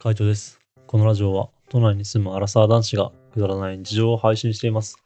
[0.00, 0.60] カイトです。
[0.86, 4.96] このラジオは都内に住むアラサー男子がくだらない日常を配信しています。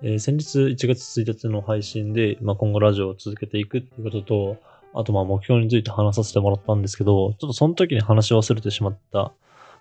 [0.00, 4.56] えー先日1月1日の配信で、まあ、今後ラジオを続けていくっていうことと、
[4.94, 9.34] あとまあ目標について話させてもらったんですけど、ちょっとその時に話し忘れてしまった、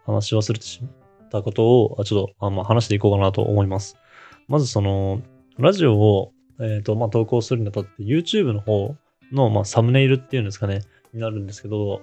[0.06, 3.96] 話し忘れてしまったことを、ちょっとあまあ話していこうかなと思います。
[4.50, 5.22] まずその、
[5.58, 8.94] ラジオを、えっ、と、まあ、投稿するにあたって YouTube の方
[9.32, 10.82] の、まあ、サムネイルっていうんですかね、
[11.14, 12.02] になるんですけど、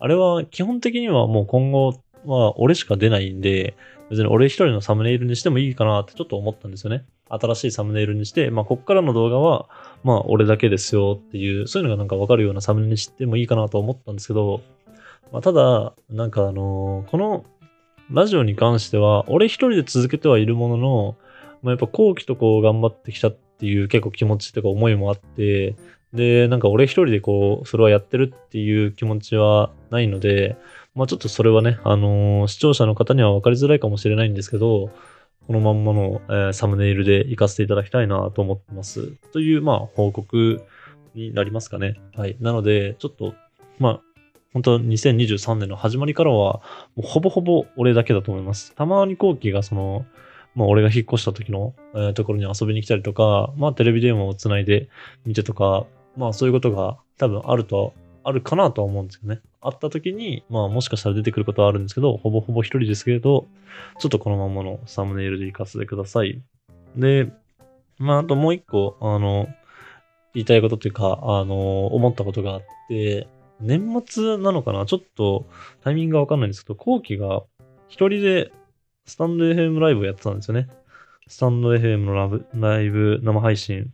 [0.00, 3.76] あれは基本的にはもう今後は俺しか出ないんで、
[4.10, 7.04] 別に俺一人のサムネイルにしてもいいかなってちょっと思ったんですよね。
[7.28, 9.68] 新しいサムネイルにして、まあこっからの動画は、
[10.02, 14.62] まあ俺だけですよっていう、そういうのがなんかわかるようなサムネにしてもいいかなと思ったんですけど、
[15.32, 17.44] まあただ、なんかあのーこの
[18.10, 21.16] ラジオに関しては、俺一人で続けてはいるものの、
[21.62, 25.76] まあ、やっぱ後期とこう頑張ってきたっていう結構気持ちとか思いもあって、
[26.12, 30.56] で、なんか俺一人でこう、それはやってるっていう気持ちはないので、
[30.94, 34.90] まあちょっとそれはね、あのー視聴者の方には分かりづらいかもしれないんですけど、
[35.46, 39.12] このまんまの、えーサムネイルで活かせていただきたいなと思ってます。
[39.32, 40.62] という、まあ報告
[41.14, 42.00] になりますかね。
[42.16, 42.36] はい。
[42.40, 43.34] なので、ちょっと、
[43.78, 44.00] まあ、
[44.54, 46.62] 本当2023年の始まりからは、
[46.96, 48.74] もうほぼほぼ俺だけだと思います。
[48.74, 50.06] たまに後期がその、
[50.54, 54.88] まあ俺が引っ越した時の、えーところに遊びに来たりとか、まあテレビ電話をつないで
[55.26, 55.86] 見てとか、
[56.18, 59.40] まあそういうことが多分あると、あるかなとは思うんですけどね。
[59.62, 63.46] あった時に、まあもしかしたら出てくることはあるんですけど、ほぼほぼ一人ですけれど、
[63.98, 66.42] ちょっとこのままのサムネイルで活かせてください。
[66.96, 67.30] で、
[67.98, 69.48] まああともう一個、あの、
[70.34, 73.28] 言いたいことというか、あの、思ったことがあって、
[73.60, 74.86] 年末なのかな？
[74.86, 75.46] ちょっと
[75.82, 77.42] タイミングがわかんないんですけど、後期が
[77.88, 78.52] 一人で
[79.06, 80.68] スタンド FM ライブをやってたんですよね。
[81.26, 83.92] スタンド FM のラブライブ生配信。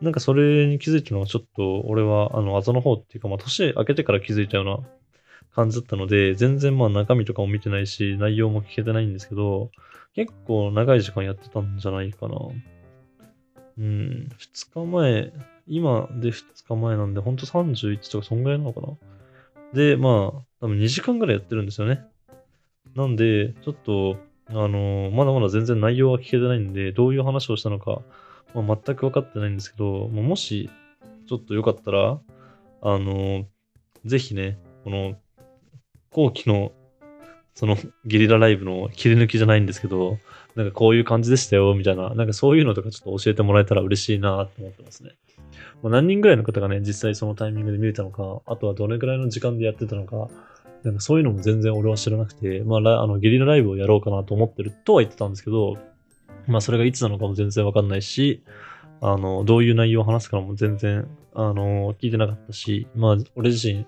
[0.00, 4.78] なんかそれに気づいたのがちょっと俺はあの後の方っていうかまあ年明けてから気づいたような
[5.54, 9.70] 感じだったので全然まあ中身とかも見てないし内容も聞けてないんですけど
[10.14, 12.36] 結構長い時間やってたんじゃないかな。
[13.78, 15.32] うん、2日前、
[15.66, 18.88] 今で2日前なんでほんと31とかそんぐらいなのかな。
[19.72, 22.02] で、まあ多分2時間ぐらいやってるんですよね。
[22.94, 24.16] なんで、ちょっと、
[24.48, 28.02] あのまだまだ全然内容は聞けてないんで、どういう話をしたのか、
[28.54, 30.70] まあ、全く分かってないんですけど、まあもし、
[31.28, 32.18] ちょっとよかったら、
[32.82, 33.44] あの
[34.04, 35.14] ぜひね、この、
[36.10, 36.72] 後期の、
[37.54, 40.18] そのゲリラライブの切り抜きじゃないんですけど、
[40.56, 45.10] なんかこういう感じでしたよ、みたいな、なんかそういうのとかちょっと教えてもらえたら嬉しいなと思ってますね。
[45.82, 50.28] まあ、何人ぐらいの方がね、実際そのタイミングで見れたのか、あとはどれぐらいの時間でやってたのか、
[50.82, 55.76] なんかそういうのも全然俺は知らなくて、まあ、あのゲリラライブをやろうかなと思ってるとは言ってたんですけど、
[56.46, 58.42] まあそれがいつなのかも全然わかんないし、
[59.00, 63.86] あの、どういう内容を話すかも全然、あの、聞いてなかったし、まあ俺自身、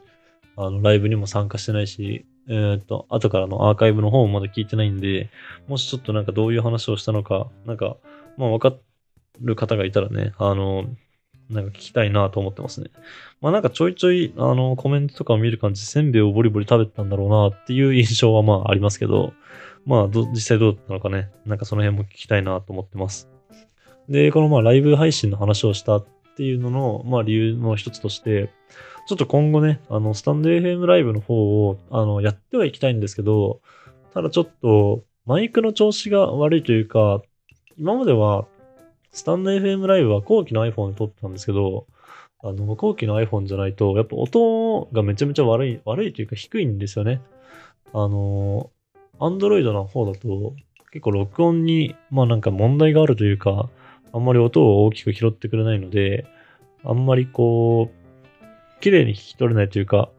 [0.57, 5.31] あの、ライブにも参加してないし、えーっと、後からのアーカイブの方もまだ聞いてないんで、
[5.69, 7.97] もしちょっとなんかどういう話をしたのか、なんか、
[8.37, 8.75] まあわか
[9.41, 10.87] る方がいたらね、あの、
[11.51, 12.91] なんか聞きたいなと思ってますね。
[13.41, 19.35] まあなんかちょいちょい、あの、コメントとかを見る感じ、せんべいをボリボリ食べてたんだろうなっていう印象はまあありますけど、
[19.85, 23.29] まあ、実際どうだったのかね、なんかその辺も聞きたいなと思ってます。
[24.09, 26.07] で、このまあライブ配信の話をしたっ
[26.37, 28.51] ていうのの、まあ理由の一つとして、
[29.07, 33.61] ちょっと今後ね、あの、スタンド FM ライブの方を、あの、やってはいきたいんですけど、
[34.15, 37.23] ただちょっと、マイクの調子が悪いというか、
[37.79, 38.47] 今までは、
[39.11, 41.87] スタンド FM ライブは後期の iPhone で撮ってたんですけど、
[42.45, 47.21] あの、後期の iPhone じゃないと、やっぱ音がめちゃめちゃ悪い、悪いというか低いんですよね。
[47.93, 48.71] あの、
[49.23, 50.55] Android の方だと、
[50.91, 53.71] 結構録音に、まあなんか問題があるというか、
[54.13, 56.27] あんまり音を大きく拾ってくれないので、
[56.85, 60.11] あんまりこう、綺麗に聞き取れないというか、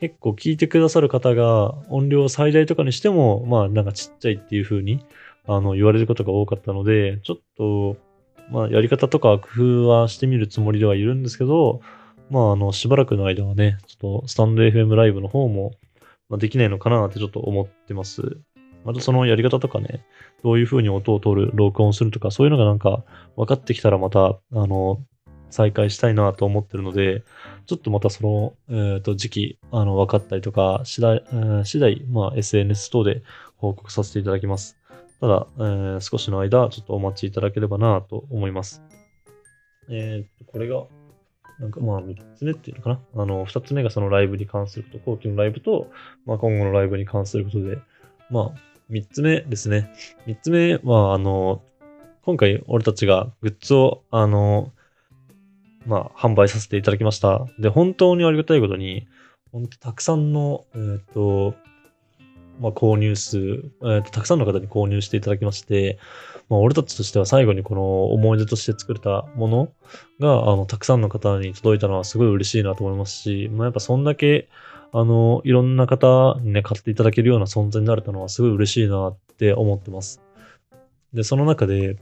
[0.00, 5.04] 結構聞いてくださる方が音量を最大とかにしても、まあなんかちっちゃいっていう風に、
[5.46, 7.96] あの、言われることが多かったので、ちょっと、
[8.50, 11.80] まあやり方とか工夫はしてみるつもりではいるんですけど、
[12.28, 15.72] まああの、しばらくの間はね、ちょっとスタンド FM ライブの方も、
[16.28, 18.38] まあ、できないのかなってちょっと思ってます。
[18.84, 20.04] またそのやり方とかね、
[20.44, 23.04] どういう風に音を取る、録音するとか、そういうのがなんか
[23.36, 25.02] 分かってきたらまた、あの、
[25.50, 27.24] 再開したいなと思ってるので、
[27.66, 28.54] ちょっとまたその、
[28.94, 33.22] えっ、と、時期、あの、分かったりとか、次第、えー次第、まあ、SNS 等で
[33.56, 34.76] 報告させていただきます。
[35.20, 38.82] ただ、えー少しの間、ちょっとお待ちいただければなと思います。
[39.88, 40.84] えっ、と、これが、
[41.58, 43.22] なんかまあ、3つ目っていうのかな？
[43.22, 45.90] あの、2つ目がそのライブに関すること、後期のライブと、
[46.26, 47.78] まあ、今後のライブに関することで、
[48.30, 48.50] まあ、
[48.90, 49.90] 3つ目ですね。
[50.26, 51.62] 3つ目は、あの、
[52.22, 54.72] 今回俺たちがグッズを、あの、
[55.86, 57.46] まあ、販売させていただきました。
[57.58, 59.06] で、本当にありがたいことに、
[59.52, 61.54] 本当たくさんの、えっ、と、
[62.60, 65.98] まあ、購入数、えーと、たくさんの方に購入していただきまして、
[66.48, 69.68] まあ、俺たちとしては最後にこの思い出として作れたもの
[70.20, 74.48] が、あの、たくさんの方に届いたのはすごい嬉しいなと思いますし、まあ、やっぱそんだけ、
[74.92, 80.22] あの、いろんな方にね、買っていただけるような存在になれたのはすごい嬉しいなって思ってます。
[81.12, 81.96] で、その中で、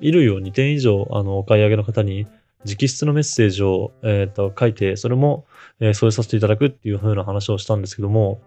[0.00, 2.26] 衣類を2点以上、あの、お買い上げの方に、
[2.64, 5.46] 直筆のメッセージを、え、ー、と、書いて、それも、
[5.80, 8.40] えー、添えさせていただくっていう風な話をしたんですけども、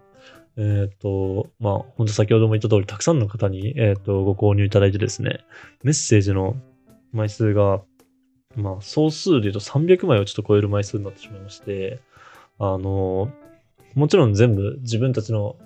[0.56, 5.40] えっ、ー、と、まあ、本当先ほども言った通り、たくさんの方に、えっ、と、ご購入いただいてですね、
[5.82, 6.56] メッセージの
[7.12, 7.82] 枚数が、
[8.54, 12.00] まあ、総数で言うと300枚をちょっと超える枚数になってしまいまして、
[12.58, 13.30] あの、
[13.94, 15.56] もちろん全部自分たちの、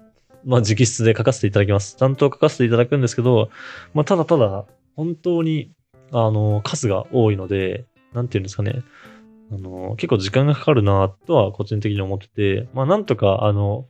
[0.45, 1.97] まあ、直筆で書かせていただきます。
[1.97, 3.51] ちゃんと書かせていただくんですけど、
[3.95, 5.73] まあ、ただただ、本当に、
[6.13, 8.83] あの、数が多いので、なんていうんですかね。
[9.53, 13.87] あの、結構時間がかかるなとは個人的に思ってて、まあなんとか、あの、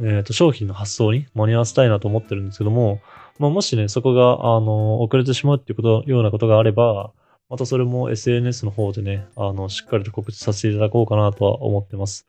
[0.00, 3.00] えっ、ー、と、商品の発送に間に合わせたいなと思ってるんですけども、
[3.38, 7.12] まあもしね、そこが、あの、遅れてしまうっていうこと、ようなことがあれば、
[7.48, 12.26] またそれも SNS の方でね、あの、しっかりと告知させていただこうかなとは思ってます。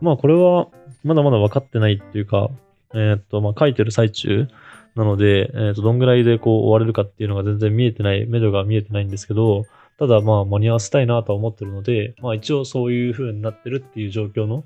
[0.00, 0.68] まあこれは、
[1.04, 2.48] まだまだ分かってないっていうか、
[2.94, 4.48] えっ、ー、と、まあ書いてる最中
[4.94, 9.66] なので、えっ、ー、と、どんぐらいでこう終われるかっていうのが全然見えてない、目処が見えてないんですけど、
[9.98, 14.64] ただまあ間に合わせたいなとは思ってるので、まあ一応そういう風になってるっていう状況の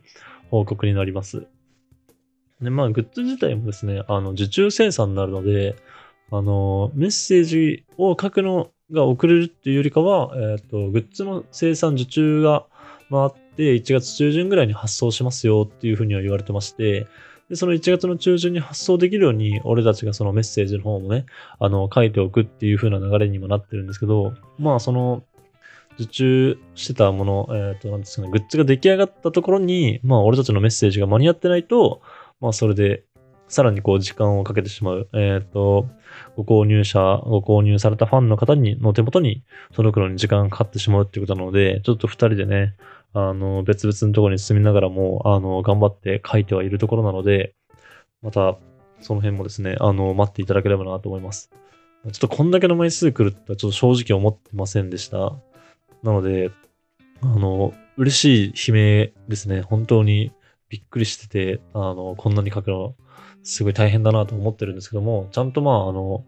[0.50, 1.46] 報告になります。
[2.60, 5.76] で、まあグッズ自体もですね、あの受注生産になるので、
[6.30, 12.66] あの、メッセージを書くのが遅れるっていうよりかは、えっ、ー、と、グッズの生産受注が
[13.10, 17.06] 回って1月中旬ぐらいに発送しますよっていうふうには言われてまして、
[17.48, 21.26] で、その1月の中旬に発送できるように、俺たちがそのメッセージの方もね、
[21.58, 25.22] あの、書いておくっていう風な流れにもなってるんですけど、まあ、その、
[25.98, 32.02] 受注してたもの、えっ、ー、と、なんですかね、グッズが出来上がったところに、まあ、俺たちのメッセージが間に合ってないと、
[32.40, 33.04] まあ、それで、
[33.48, 35.08] さらにこう、時間をかけてしまう。
[35.12, 35.86] えっ、ー、と、
[36.36, 42.74] ご購入者、ご購入されたファンの方に、の手元に届くのに時間がかかってしまうっていうことなので、ちょっと二人でね、
[43.12, 47.54] あの、別々のところに住みながらも、あの、頑張って書いてはいるところなので、
[48.20, 48.56] また、
[49.00, 51.50] その辺もですね、あの、待っていただければなと思います。
[52.04, 55.34] ちょっとこんだけの枚数来るとはちょっと正直思ってませんでした。
[56.02, 56.50] なので、
[57.20, 59.62] あの、嬉しい悲鳴ですね。
[59.62, 60.32] 本当に
[60.68, 62.94] びっくりしてて、あの、こんなに書くの、
[63.42, 66.24] すごい大変だなと思ってるんですけども、ちゃんとまあ、あの、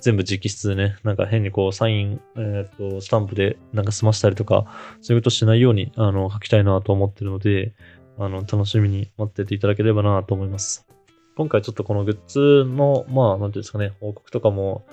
[0.00, 4.66] 全部直筆でね、なんか変にこう、サイン、えっ、と、スタンプでなんか済ましたりとか、
[5.00, 7.74] そういうことしないように、あの、書きたいなと思ってるので、
[8.18, 10.86] あの、楽しみに待ってていただければなと思います。
[11.36, 14.86] 今回ちょっとこのグッズの、まあ、なんていうんですかね、報告とかも、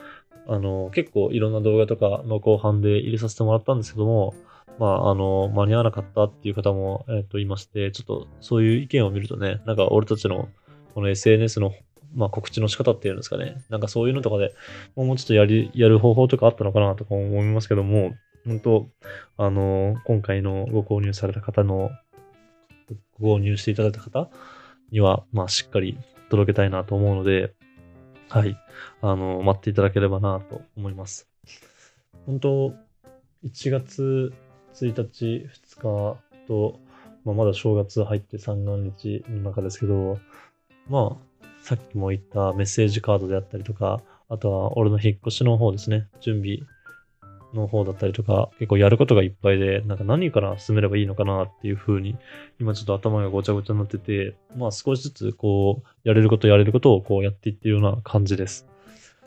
[0.47, 4.33] あの、結構いろんな動画とかの後半で入れさせてもらったんですけども、
[4.79, 10.49] まあ、あの、間に合わなかったっていう方も、えっ、と、いまして、ちょっとそういう意見を見るとね、なんか俺たちの
[10.93, 11.73] この SNS の
[12.13, 13.63] まあ、告知の仕方っていうんですかね。
[13.69, 14.53] なんかそういうのとかで、
[14.95, 18.13] もうちょっとやり、やる方法とかあったのかなとか思いますけども、
[18.45, 18.89] 本当
[19.37, 21.91] あの、今回のご購入された方の、
[23.19, 24.29] ご購入していただいた方
[24.91, 25.97] には、まあ、しっかり
[26.29, 27.53] 届けたいなと思うので、
[28.27, 28.57] はい、
[29.01, 31.29] あの、待っていただければなと思います。
[32.25, 32.73] 本当
[33.45, 34.33] 1月
[34.73, 36.79] 1日、2日と、
[37.25, 40.19] まあ、まだ正月入って三が日の中ですけど、
[40.89, 46.07] まあ、さっきも言ったメッセージカードであったりとか、あとは俺の引っ越しの方ですね。
[46.21, 46.59] 準備
[47.53, 52.17] の方だったりとか、結構やることがいっぱいで、なんか何から進めればいいのかなっていう風に、
[52.59, 58.67] 今ちょっと頭がごちゃごちゃになってて、まあ少しずつこう、やれることやれることをこうやっていってるような感じです。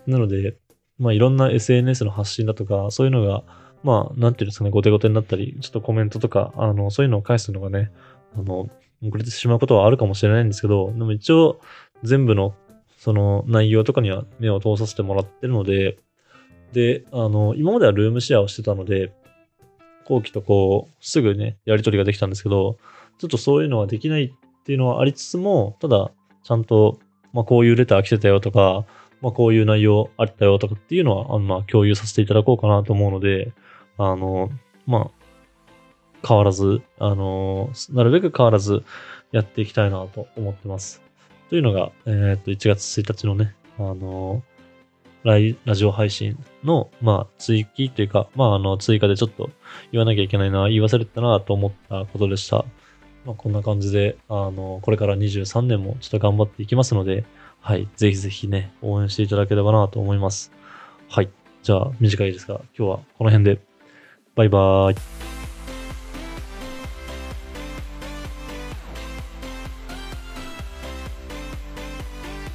[0.06, 0.56] なので、
[0.98, 3.44] まあいろんな SNS の発信だとか、そういうのが、
[3.84, 7.92] まあなんていうんですかね、ごてごてになったり、ちょっとコメントとか、あの、そういうのを返すのがね、
[8.36, 8.68] あの、
[9.06, 11.60] 遅れてしまうことはあるかもしれないんですけど、でも一応、
[12.02, 12.54] 全部の
[12.96, 15.98] その内容とかには目を通させてもらってるので、
[16.72, 19.12] で、あの、今まではルームシェアをしてたので、
[20.06, 22.78] 後期とこう、すぐね、やり取りができたんですけど、
[23.18, 26.10] ちょっとそういうのはできないっていうのはありつつも、ただ、
[26.42, 26.98] ちゃんと、
[27.32, 28.86] まあ、こういうレター来てたよとか、
[29.20, 33.52] まあ、こういう内容あったよとかっていうのは、あのまあ、共有させていただこうかなと思うので、
[33.98, 34.50] あの、
[34.86, 38.82] まあ、変わらず、あの、なるべく変わらず
[39.32, 41.02] やっていきたいなと思ってます。
[41.50, 44.42] というのが、えー、っと、1月1日のね、あの
[45.24, 49.50] ライ、ラジオ配信の、まあ、追記というか、まあ、あの、追加でちょっと
[49.90, 52.64] 言わなきゃいけないな、言い忘れてたなと思ったことでした。
[53.24, 57.24] まあ、こんな感じで、あの、これから23年もちょっと頑張っていきますので、
[57.60, 60.52] はい、ぜひぜひね、応援していただければなと思います。
[61.08, 61.30] はい。
[61.62, 63.60] じゃあ、短いですが、今日はこの辺で。
[64.34, 65.23] バイバーイ。